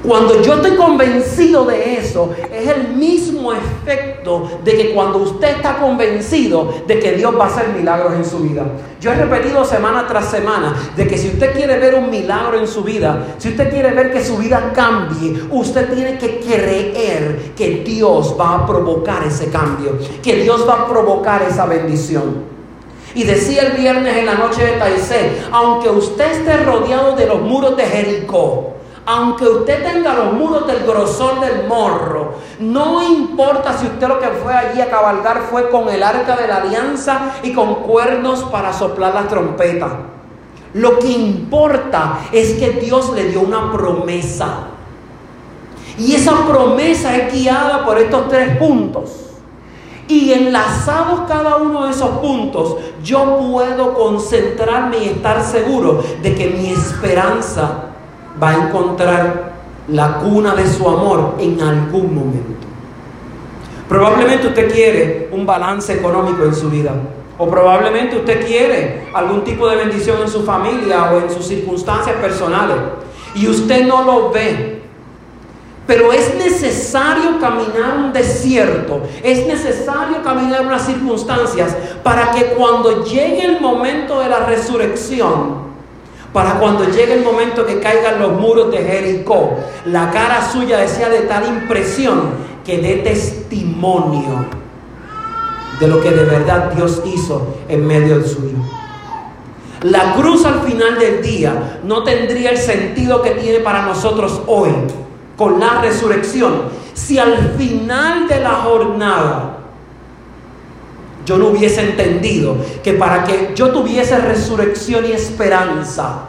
Cuando 0.06 0.42
yo 0.42 0.54
estoy 0.54 0.76
convencido 0.76 1.64
de 1.64 1.96
eso, 1.96 2.34
es 2.52 2.68
el 2.68 2.88
mismo 2.88 3.54
efecto 3.54 4.60
de 4.62 4.76
que 4.76 4.92
cuando 4.92 5.18
usted 5.18 5.56
está 5.56 5.78
convencido 5.78 6.74
de 6.86 6.98
que 6.98 7.12
Dios 7.12 7.34
va 7.38 7.44
a 7.44 7.48
hacer 7.48 7.68
milagros 7.70 8.12
en 8.12 8.24
su 8.26 8.40
vida. 8.40 8.66
Yo 9.00 9.12
he 9.12 9.14
repetido 9.14 9.64
semana 9.64 10.06
tras 10.06 10.30
semana 10.30 10.74
de 10.94 11.08
que 11.08 11.16
si 11.16 11.28
usted 11.28 11.54
quiere 11.54 11.78
ver 11.78 11.94
un 11.94 12.10
milagro 12.10 12.58
en 12.58 12.68
su 12.68 12.82
vida, 12.82 13.28
si 13.38 13.48
usted 13.48 13.70
quiere 13.70 13.92
ver 13.92 14.12
que 14.12 14.22
su 14.22 14.36
vida 14.36 14.72
cambie, 14.74 15.42
usted 15.50 15.94
tiene 15.94 16.18
que 16.18 16.38
creer 16.38 17.52
que 17.56 17.82
Dios 17.82 18.36
va 18.38 18.56
a 18.56 18.66
provocar 18.66 19.24
ese 19.26 19.48
cambio, 19.48 19.96
que 20.22 20.36
Dios 20.36 20.68
va 20.68 20.82
a 20.82 20.86
provocar 20.86 21.40
esa 21.48 21.64
bendición. 21.64 22.53
Y 23.14 23.22
decía 23.24 23.62
el 23.62 23.72
viernes 23.72 24.16
en 24.16 24.26
la 24.26 24.34
noche 24.34 24.64
de 24.64 24.72
Taizé, 24.72 25.44
aunque 25.52 25.88
usted 25.88 26.32
esté 26.32 26.56
rodeado 26.58 27.14
de 27.14 27.26
los 27.26 27.40
muros 27.40 27.76
de 27.76 27.84
Jericó, 27.84 28.74
aunque 29.06 29.44
usted 29.44 29.84
tenga 29.84 30.14
los 30.14 30.32
muros 30.32 30.66
del 30.66 30.84
grosor 30.84 31.40
del 31.40 31.66
morro, 31.68 32.34
no 32.58 33.02
importa 33.02 33.76
si 33.76 33.86
usted 33.86 34.08
lo 34.08 34.18
que 34.18 34.28
fue 34.28 34.52
allí 34.52 34.80
a 34.80 34.90
cabalgar 34.90 35.42
fue 35.50 35.68
con 35.70 35.88
el 35.90 36.02
arca 36.02 36.36
de 36.36 36.48
la 36.48 36.56
alianza 36.56 37.34
y 37.42 37.52
con 37.52 37.76
cuernos 37.76 38.44
para 38.44 38.72
soplar 38.72 39.14
las 39.14 39.28
trompetas. 39.28 39.92
Lo 40.72 40.98
que 40.98 41.08
importa 41.08 42.20
es 42.32 42.54
que 42.54 42.70
Dios 42.70 43.12
le 43.14 43.26
dio 43.26 43.42
una 43.42 43.70
promesa. 43.72 44.68
Y 45.98 46.14
esa 46.14 46.44
promesa 46.48 47.14
es 47.16 47.32
guiada 47.32 47.84
por 47.84 47.98
estos 47.98 48.28
tres 48.28 48.56
puntos. 48.56 49.23
Y 50.06 50.32
enlazados 50.32 51.20
cada 51.26 51.56
uno 51.56 51.86
de 51.86 51.92
esos 51.92 52.10
puntos, 52.18 52.76
yo 53.02 53.38
puedo 53.38 53.94
concentrarme 53.94 54.98
y 54.98 55.04
estar 55.08 55.42
seguro 55.42 56.02
de 56.22 56.34
que 56.34 56.48
mi 56.50 56.70
esperanza 56.70 57.84
va 58.42 58.50
a 58.50 58.66
encontrar 58.66 59.54
la 59.88 60.18
cuna 60.18 60.54
de 60.54 60.66
su 60.66 60.86
amor 60.88 61.36
en 61.38 61.60
algún 61.60 62.14
momento. 62.14 62.66
Probablemente 63.88 64.48
usted 64.48 64.72
quiere 64.72 65.28
un 65.32 65.44
balance 65.44 65.92
económico 65.92 66.44
en 66.44 66.54
su 66.54 66.70
vida. 66.70 66.92
O 67.36 67.48
probablemente 67.48 68.16
usted 68.16 68.46
quiere 68.46 69.08
algún 69.12 69.42
tipo 69.42 69.68
de 69.68 69.76
bendición 69.76 70.20
en 70.20 70.28
su 70.28 70.42
familia 70.44 71.12
o 71.12 71.20
en 71.20 71.30
sus 71.30 71.46
circunstancias 71.46 72.16
personales. 72.16 72.76
Y 73.34 73.48
usted 73.48 73.86
no 73.86 74.04
lo 74.04 74.30
ve. 74.30 74.73
Pero 75.86 76.12
es 76.12 76.34
necesario 76.36 77.38
caminar 77.38 77.98
un 77.98 78.12
desierto, 78.12 79.02
es 79.22 79.46
necesario 79.46 80.22
caminar 80.22 80.66
unas 80.66 80.86
circunstancias 80.86 81.76
para 82.02 82.30
que 82.30 82.54
cuando 82.56 83.04
llegue 83.04 83.44
el 83.44 83.60
momento 83.60 84.20
de 84.20 84.30
la 84.30 84.46
resurrección, 84.46 85.64
para 86.32 86.58
cuando 86.58 86.84
llegue 86.84 87.14
el 87.14 87.22
momento 87.22 87.66
que 87.66 87.80
caigan 87.80 88.18
los 88.18 88.32
muros 88.40 88.70
de 88.72 88.78
Jericó, 88.78 89.58
la 89.84 90.10
cara 90.10 90.50
suya 90.50 90.88
sea 90.88 91.10
de 91.10 91.20
tal 91.20 91.46
impresión 91.46 92.30
que 92.64 92.78
dé 92.78 92.96
testimonio 92.96 94.46
de 95.78 95.88
lo 95.88 96.00
que 96.00 96.10
de 96.10 96.24
verdad 96.24 96.72
Dios 96.72 97.02
hizo 97.04 97.56
en 97.68 97.86
medio 97.86 98.20
de 98.20 98.28
su 98.28 98.40
vida. 98.40 98.58
La 99.82 100.14
cruz 100.14 100.46
al 100.46 100.62
final 100.62 100.98
del 100.98 101.20
día 101.20 101.80
no 101.84 102.02
tendría 102.04 102.50
el 102.50 102.58
sentido 102.58 103.20
que 103.20 103.32
tiene 103.32 103.58
para 103.58 103.82
nosotros 103.82 104.40
hoy 104.46 104.70
con 105.36 105.58
la 105.58 105.80
resurrección, 105.80 106.62
si 106.92 107.18
al 107.18 107.54
final 107.56 108.28
de 108.28 108.40
la 108.40 108.50
jornada 108.50 109.58
yo 111.26 111.38
no 111.38 111.48
hubiese 111.48 111.80
entendido 111.80 112.56
que 112.82 112.92
para 112.92 113.24
que 113.24 113.52
yo 113.54 113.70
tuviese 113.70 114.16
resurrección 114.18 115.06
y 115.06 115.12
esperanza, 115.12 116.26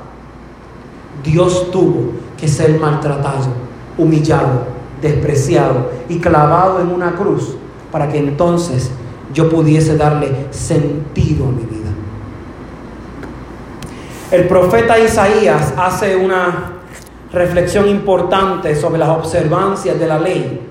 Dios 1.24 1.70
tuvo 1.72 2.14
que 2.38 2.48
ser 2.48 2.80
maltratado, 2.80 3.48
humillado, 3.98 4.68
despreciado 5.02 5.92
y 6.08 6.20
clavado 6.20 6.80
en 6.80 6.90
una 6.90 7.16
cruz 7.16 7.56
para 7.92 8.08
que 8.08 8.18
entonces 8.18 8.90
yo 9.34 9.50
pudiese 9.50 9.98
darle 9.98 10.48
sentido 10.52 11.46
a 11.46 11.50
mi 11.50 11.64
vida. 11.64 11.92
El 14.32 14.48
profeta 14.48 14.98
Isaías 15.00 15.74
hace 15.78 16.16
una 16.16 16.74
reflexión 17.32 17.88
importante 17.89 18.75
sobre 18.75 19.00
las 19.00 19.10
observancias 19.10 20.00
de 20.00 20.08
la 20.08 20.20
ley. 20.20 20.62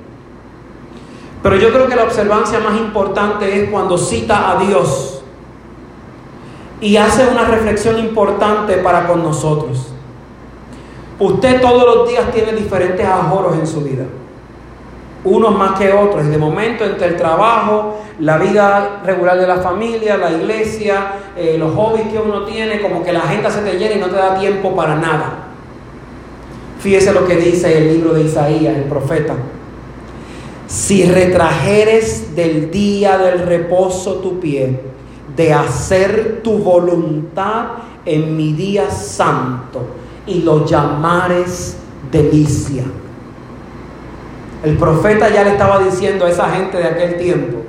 Pero 1.43 1.57
yo 1.57 1.71
creo 1.73 1.89
que 1.89 1.97
la 1.97 2.05
observancia 2.05 2.59
más 2.61 2.79
importante 2.79 3.63
es 3.63 3.71
cuando 3.71 3.99
cita 3.99 4.51
a 4.51 4.65
Dios 4.65 5.23
y 6.81 6.97
hace 6.97 7.27
una 7.27 7.45
reflexión 7.45 7.99
importante 7.99 8.79
para 8.79 9.07
con 9.07 9.23
nosotros. 9.23 9.89
Usted 11.19 11.61
todos 11.61 11.97
los 11.97 12.09
días 12.09 12.31
tiene 12.33 12.53
diferentes 12.53 13.07
ajoros 13.07 13.57
en 13.59 13.67
su 13.67 13.83
vida, 13.83 14.05
unos 15.25 15.57
más 15.57 15.79
que 15.79 15.93
otros, 15.93 16.25
y 16.25 16.29
de 16.29 16.39
momento 16.39 16.85
entre 16.85 17.09
el 17.09 17.17
trabajo, 17.17 18.01
la 18.21 18.39
vida 18.39 19.01
regular 19.05 19.39
de 19.39 19.47
la 19.47 19.57
familia, 19.57 20.17
la 20.17 20.31
iglesia, 20.33 21.13
eh, 21.37 21.57
los 21.59 21.75
hobbies 21.75 22.09
que 22.09 22.19
uno 22.19 22.45
tiene, 22.45 22.81
como 22.81 23.05
que 23.05 23.13
la 23.13 23.21
agenda 23.21 23.51
se 23.51 23.61
te 23.61 23.79
llena 23.79 23.95
y 23.95 23.99
no 23.99 24.07
te 24.07 24.17
da 24.17 24.39
tiempo 24.39 24.75
para 24.75 24.97
nada. 24.97 25.44
Fíjese 26.85 27.15
lo 27.15 27.27
que 27.27 27.37
dice 27.37 27.79
el 27.79 27.95
libro 27.95 28.13
de 28.13 28.25
Isaías, 28.25 28.77
el 28.77 28.85
profeta. 28.85 29.35
Si 30.67 31.07
retrajeres 31.07 32.37
del 32.37 32.71
día 32.71 33.17
del 33.17 33.39
reposo 33.39 34.17
tu 34.17 34.39
pie, 34.39 34.81
de 35.35 35.55
hacer 35.55 36.43
tu 36.45 36.59
voluntad 36.59 37.69
en 38.05 38.37
mi 38.37 38.53
día 38.53 38.91
santo, 38.91 39.81
y 40.27 40.43
lo 40.43 40.67
llamares 40.67 41.79
delicia. 42.13 42.85
El 44.63 44.77
profeta 44.77 45.31
ya 45.31 45.43
le 45.43 45.53
estaba 45.53 45.79
diciendo 45.79 46.27
a 46.27 46.29
esa 46.29 46.51
gente 46.51 46.77
de 46.77 46.85
aquel 46.85 47.17
tiempo, 47.17 47.63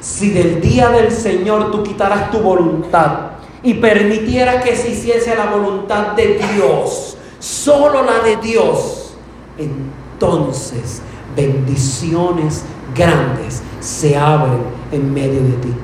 si 0.00 0.30
del 0.30 0.60
día 0.60 0.90
del 0.90 1.10
Señor 1.10 1.72
tú 1.72 1.82
quitaras 1.82 2.30
tu 2.30 2.38
voluntad 2.38 3.32
y 3.64 3.74
permitieras 3.74 4.62
que 4.62 4.76
se 4.76 4.90
hiciese 4.90 5.34
la 5.34 5.46
voluntad 5.46 6.12
de 6.12 6.38
Dios, 6.54 7.16
solo 7.42 8.04
la 8.04 8.20
de 8.20 8.36
Dios, 8.36 9.14
entonces 9.58 11.02
bendiciones 11.34 12.64
grandes 12.94 13.62
se 13.80 14.16
abren 14.16 14.60
en 14.92 15.12
medio 15.12 15.42
de 15.42 15.52
ti. 15.54 15.74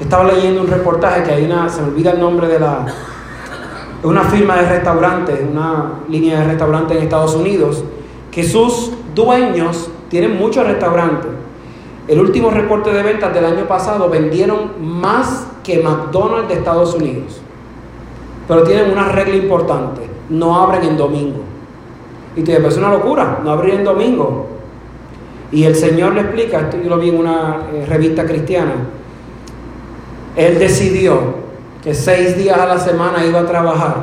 Estaba 0.00 0.24
leyendo 0.32 0.62
un 0.62 0.68
reportaje 0.68 1.22
que 1.22 1.32
hay 1.32 1.44
una, 1.44 1.68
se 1.68 1.82
me 1.82 1.88
olvida 1.88 2.12
el 2.12 2.20
nombre 2.20 2.48
de 2.48 2.58
la, 2.58 2.86
una 4.02 4.22
firma 4.22 4.56
de 4.56 4.68
restaurantes, 4.68 5.38
una 5.42 6.00
línea 6.08 6.40
de 6.40 6.46
restaurantes 6.46 6.96
en 6.96 7.02
Estados 7.02 7.34
Unidos, 7.34 7.84
que 8.30 8.44
sus 8.44 8.92
dueños 9.14 9.90
tienen 10.08 10.38
muchos 10.38 10.66
restaurantes. 10.66 11.30
El 12.08 12.18
último 12.18 12.50
reporte 12.50 12.92
de 12.92 13.02
ventas 13.02 13.34
del 13.34 13.44
año 13.44 13.68
pasado 13.68 14.08
vendieron 14.08 14.72
más 14.80 15.46
que 15.62 15.80
McDonald's 15.80 16.48
de 16.48 16.54
Estados 16.54 16.94
Unidos. 16.94 17.42
Pero 18.52 18.64
tienen 18.64 18.90
una 18.90 19.08
regla 19.08 19.34
importante, 19.34 20.02
no 20.28 20.54
abren 20.62 20.84
en 20.84 20.98
domingo. 20.98 21.40
Y 22.36 22.42
te 22.42 22.54
es 22.54 22.76
una 22.76 22.90
locura, 22.90 23.40
no 23.42 23.50
abrir 23.50 23.72
en 23.76 23.82
domingo. 23.82 24.46
Y 25.50 25.64
el 25.64 25.74
Señor 25.74 26.12
le 26.12 26.20
explica, 26.20 26.60
esto 26.60 26.76
yo 26.76 26.90
lo 26.90 26.98
vi 26.98 27.08
en 27.08 27.16
una 27.16 27.62
eh, 27.72 27.86
revista 27.86 28.26
cristiana, 28.26 28.74
Él 30.36 30.58
decidió 30.58 31.16
que 31.82 31.94
seis 31.94 32.36
días 32.36 32.58
a 32.58 32.66
la 32.66 32.78
semana 32.78 33.24
iba 33.24 33.40
a 33.40 33.46
trabajar, 33.46 33.96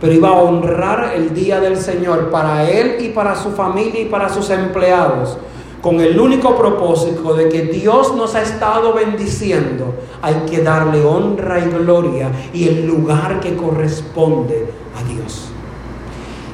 pero 0.00 0.12
iba 0.12 0.30
a 0.30 0.42
honrar 0.42 1.12
el 1.14 1.32
día 1.32 1.60
del 1.60 1.76
Señor 1.76 2.30
para 2.30 2.68
Él 2.68 2.96
y 2.98 3.10
para 3.10 3.36
su 3.36 3.52
familia 3.52 4.00
y 4.00 4.06
para 4.06 4.28
sus 4.28 4.50
empleados, 4.50 5.38
con 5.80 6.00
el 6.00 6.18
único 6.18 6.56
propósito 6.56 7.34
de 7.34 7.48
que 7.48 7.62
Dios 7.62 8.14
nos 8.14 8.34
ha 8.34 8.42
estado 8.42 8.92
bendiciendo, 8.92 9.94
hay 10.22 10.34
que 10.50 10.62
darle 10.62 11.04
honra 11.04 11.58
y 11.60 11.70
gloria 11.70 12.30
y 12.52 12.68
el 12.68 12.86
lugar 12.86 13.40
que 13.40 13.56
corresponde 13.56 14.68
a 14.98 15.12
Dios. 15.12 15.48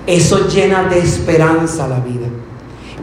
Eso 0.07 0.49
llena 0.49 0.85
de 0.85 0.99
esperanza 0.99 1.89
la 1.89 2.01
vida. 2.01 2.27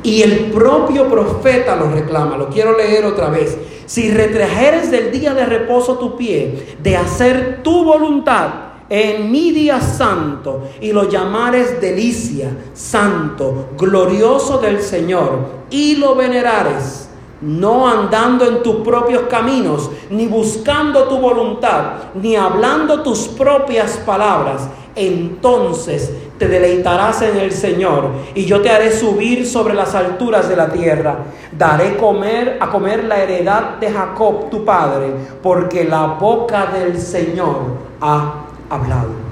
Y 0.04 0.22
el 0.22 0.52
propio 0.52 1.10
profeta 1.10 1.76
lo 1.76 1.90
reclama, 1.92 2.38
lo 2.38 2.50
quiero 2.50 2.78
leer 2.78 3.06
otra 3.06 3.30
vez. 3.30 3.58
Si 3.86 4.12
retrajeres 4.12 4.92
del 4.92 5.12
día 5.12 5.34
de 5.34 5.46
reposo 5.46 5.98
tu 5.98 6.16
pie, 6.16 6.76
de 6.82 6.96
hacer 6.96 7.62
tu 7.64 7.84
voluntad 7.84 8.69
en 8.90 9.32
mi 9.32 9.52
día 9.52 9.80
santo, 9.80 10.70
y 10.82 10.92
lo 10.92 11.08
llamares 11.10 11.80
delicia, 11.80 12.50
santo, 12.74 13.70
glorioso 13.78 14.58
del 14.58 14.82
Señor, 14.82 15.60
y 15.70 15.96
lo 15.96 16.16
venerares, 16.16 17.10
no 17.42 17.88
andando 17.88 18.46
en 18.46 18.64
tus 18.64 18.78
propios 18.78 19.24
caminos, 19.30 19.90
ni 20.10 20.28
buscando 20.28 21.04
tu 21.04 21.20
voluntad, 21.20 21.94
ni 22.16 22.36
hablando 22.36 23.02
tus 23.02 23.28
propias 23.28 23.98
palabras, 23.98 24.68
entonces 24.96 26.12
te 26.38 26.48
deleitarás 26.48 27.22
en 27.22 27.38
el 27.38 27.52
Señor 27.52 28.10
y 28.34 28.46
yo 28.46 28.62
te 28.62 28.70
haré 28.70 28.92
subir 28.92 29.46
sobre 29.46 29.74
las 29.74 29.94
alturas 29.96 30.50
de 30.50 30.56
la 30.56 30.70
tierra. 30.70 31.18
Daré 31.52 31.96
comer 31.96 32.58
a 32.60 32.70
comer 32.70 33.04
la 33.06 33.22
heredad 33.22 33.78
de 33.80 33.92
Jacob 33.92 34.50
tu 34.50 34.66
padre, 34.66 35.12
porque 35.42 35.84
la 35.86 36.06
boca 36.06 36.68
del 36.68 37.00
Señor 37.00 37.58
ha 38.02 38.49
hablado. 38.70 39.30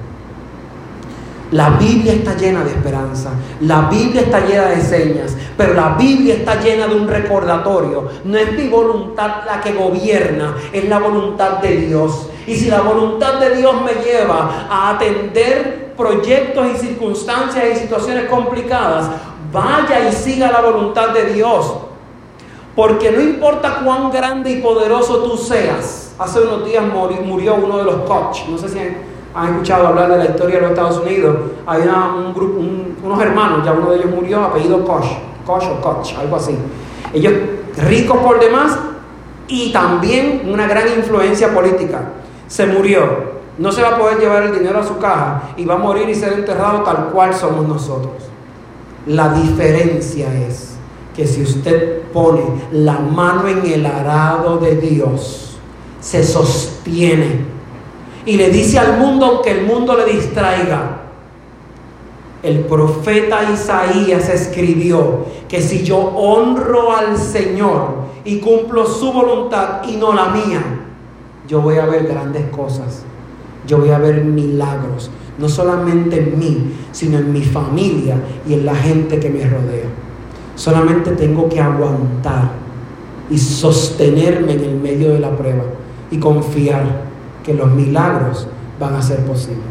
La 1.51 1.70
Biblia 1.72 2.12
está 2.12 2.36
llena 2.36 2.65
de 2.65 2.72
esperanza, 2.72 3.29
la 3.62 3.84
Biblia 3.84 4.22
está 4.22 4.46
llena 4.46 4.65
de 4.65 4.82
señas, 4.82 5.34
pero 5.56 5.74
la 5.74 5.96
Biblia 5.98 6.34
está 6.34 6.60
llena 6.60 6.88
de 6.88 6.96
un 6.96 7.08
recordatorio. 7.08 8.10
No 8.25 8.38
es 8.38 8.51
mi 8.51 8.67
voluntad 8.67 9.46
la 9.46 9.62
que 9.62 9.72
gobierna, 9.72 10.58
es 10.74 10.89
la 10.89 11.00
voluntad 11.00 11.60
de 11.60 11.77
Dios. 11.77 12.29
Y 12.46 12.56
si 12.56 12.70
la 12.70 12.82
voluntad 12.82 13.36
de 13.36 13.56
Dios 13.56 13.75
me 13.82 13.94
lleva 14.03 14.67
a 14.70 14.89
atender 14.89 15.93
proyectos 15.95 16.67
y 16.73 16.78
circunstancias 16.78 17.63
y 17.71 17.80
situaciones 17.80 18.30
complicadas, 18.30 19.10
vaya 19.52 20.10
y 20.10 20.12
siga 20.12 20.52
la 20.52 20.60
voluntad 20.60 21.10
de 21.10 21.34
Dios. 21.34 21.76
Porque 22.76 23.10
no 23.12 23.21
importa 23.21 23.80
cuán 23.86 24.12
grande 24.12 24.52
y 24.52 24.62
poderoso 24.62 25.19
tú 25.23 25.38
seas. 25.38 26.13
Hace 26.19 26.41
unos 26.41 26.65
días 26.65 26.84
murió 27.26 27.56
uno 27.56 27.78
de 27.78 27.86
los 27.86 28.02
coach, 28.02 28.47
no 28.50 28.58
sé 28.58 28.67
si 28.67 28.80
han 29.38 29.50
escuchado 29.52 29.88
hablar 29.88 30.10
de 30.10 30.17
la 30.17 30.26
historia 30.26 30.56
de 30.56 30.62
los 30.62 30.71
Estados 30.71 30.97
Unidos, 31.00 31.38
hay 31.67 31.82
un 31.82 32.34
grupo, 32.34 32.60
unos 33.04 33.21
hermanos, 33.21 33.63
ya 33.63 33.71
uno 33.73 33.91
de 33.91 33.97
ellos 33.97 34.10
murió, 34.10 34.43
apellido 34.43 34.84
Koch, 34.84 35.06
Koch 35.45 35.63
o 35.63 35.80
Koch, 35.80 36.17
algo 36.17 36.38
así. 36.38 36.58
Ellos 37.13 37.34
ricos 37.88 38.17
por 38.17 38.39
demás 38.39 38.80
y 39.47 39.71
también 39.71 40.50
una 40.52 40.67
gran 40.67 40.88
influencia 40.88 41.54
política. 41.54 42.13
Se 42.47 42.65
murió. 42.65 43.38
No 43.60 43.71
se 43.71 43.82
va 43.82 43.89
a 43.89 43.97
poder 43.97 44.19
llevar 44.19 44.43
el 44.43 44.54
dinero 44.54 44.80
a 44.80 44.84
su 44.84 44.97
caja 44.97 45.50
y 45.58 45.65
va 45.65 45.76
a 45.76 45.80
morir 45.80 46.08
y 46.10 46.15
ser 46.15 46.34
enterrado 46.34 46.82
tal 46.82 47.10
cual 47.12 47.34
somos 47.34 47.67
nosotros. 47.67 48.13
La 49.08 49.34
diferencia 49.34 50.28
es 50.47 50.76
que 51.15 51.26
si 51.26 51.41
usted 51.41 52.04
pone 52.13 52.41
la 52.71 53.00
mano 53.00 53.47
en 53.47 53.65
el 53.65 53.86
arado 53.86 54.58
de 54.58 54.76
Dios, 54.76 55.58
se 56.00 56.23
sostiene 56.23 57.57
y 58.28 58.36
le 58.36 58.50
dice 58.50 58.78
al 58.78 59.00
mundo, 59.00 59.26
aunque 59.26 59.52
el 59.52 59.66
mundo 59.66 59.96
le 59.96 60.04
distraiga, 60.04 60.98
el 62.44 62.60
profeta 62.66 63.50
Isaías 63.52 64.28
escribió 64.28 65.26
que 65.48 65.62
si 65.62 65.84
yo 65.84 65.98
honro 65.98 66.96
al 66.96 67.18
Señor 67.18 67.88
y 68.26 68.40
cumplo 68.40 68.86
su 68.86 69.13
voluntad 69.13 69.82
y 69.88 69.96
no 69.96 70.13
la 70.13 70.26
mía, 70.26 70.62
yo 71.48 71.62
voy 71.62 71.78
a 71.78 71.86
ver 71.86 72.06
grandes 72.06 72.50
cosas, 72.50 73.04
yo 73.66 73.78
voy 73.78 73.92
a 73.92 73.98
ver 73.98 74.26
milagros, 74.26 75.10
no 75.38 75.48
solamente 75.48 76.20
en 76.20 76.38
mí, 76.38 76.74
sino 76.92 77.20
en 77.20 77.32
mi 77.32 77.44
familia 77.44 78.18
y 78.46 78.56
en 78.56 78.66
la 78.66 78.76
gente 78.76 79.22
que 79.22 79.30
me 79.30 79.48
rodea. 79.48 79.88
Solamente 80.56 81.12
tengo 81.12 81.48
que 81.48 81.62
aguantar 81.62 82.52
y 83.30 83.38
sostenerme 83.38 84.52
en 84.52 84.63
el 84.66 84.76
medio 84.76 85.13
de 85.13 85.20
la 85.20 85.32
prueba 85.32 85.63
y 86.12 86.18
confiar 86.18 87.08
que 87.47 87.53
los 87.53 87.71
milagros 87.71 88.45
van 88.77 88.95
a 88.95 89.01
ser 89.01 89.19
posibles. 89.19 89.63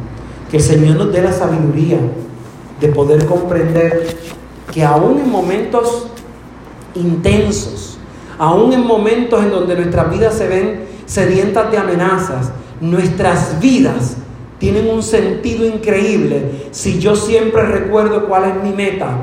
Que 0.50 0.56
el 0.56 0.62
Señor 0.62 0.96
nos 0.96 1.12
dé 1.12 1.20
la 1.20 1.32
sabiduría 1.32 1.98
de 2.80 2.88
poder 2.88 3.26
comprender 3.26 4.16
que 4.72 4.82
aún 4.82 5.20
en 5.20 5.30
momentos 5.30 6.06
intensos, 6.94 7.98
aún 8.38 8.72
en 8.72 8.86
momentos 8.86 9.44
en 9.44 9.50
donde 9.50 9.76
nuestras 9.76 10.10
vidas 10.10 10.34
se 10.34 10.48
ven 10.48 10.86
sedientas 11.04 11.70
de 11.70 11.76
amenazas, 11.76 12.50
nuestras 12.80 13.60
vidas 13.60 14.16
tienen 14.58 14.88
un 14.88 15.02
sentido 15.02 15.66
increíble 15.66 16.68
si 16.70 16.98
yo 16.98 17.14
siempre 17.14 17.62
recuerdo 17.62 18.26
cuál 18.26 18.44
es 18.44 18.62
mi 18.64 18.70
meta, 18.70 19.18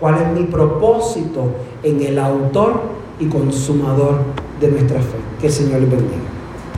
cuál 0.00 0.14
es 0.14 0.32
mi 0.32 0.46
propósito 0.46 1.50
en 1.82 2.00
el 2.00 2.18
autor 2.18 2.80
y 3.20 3.26
consumador 3.26 4.20
de 4.62 4.68
nuestra 4.68 4.98
fe. 4.98 5.18
Que 5.42 5.48
el 5.48 5.52
Señor 5.52 5.82
les 5.82 5.90
bendiga. 5.90 6.37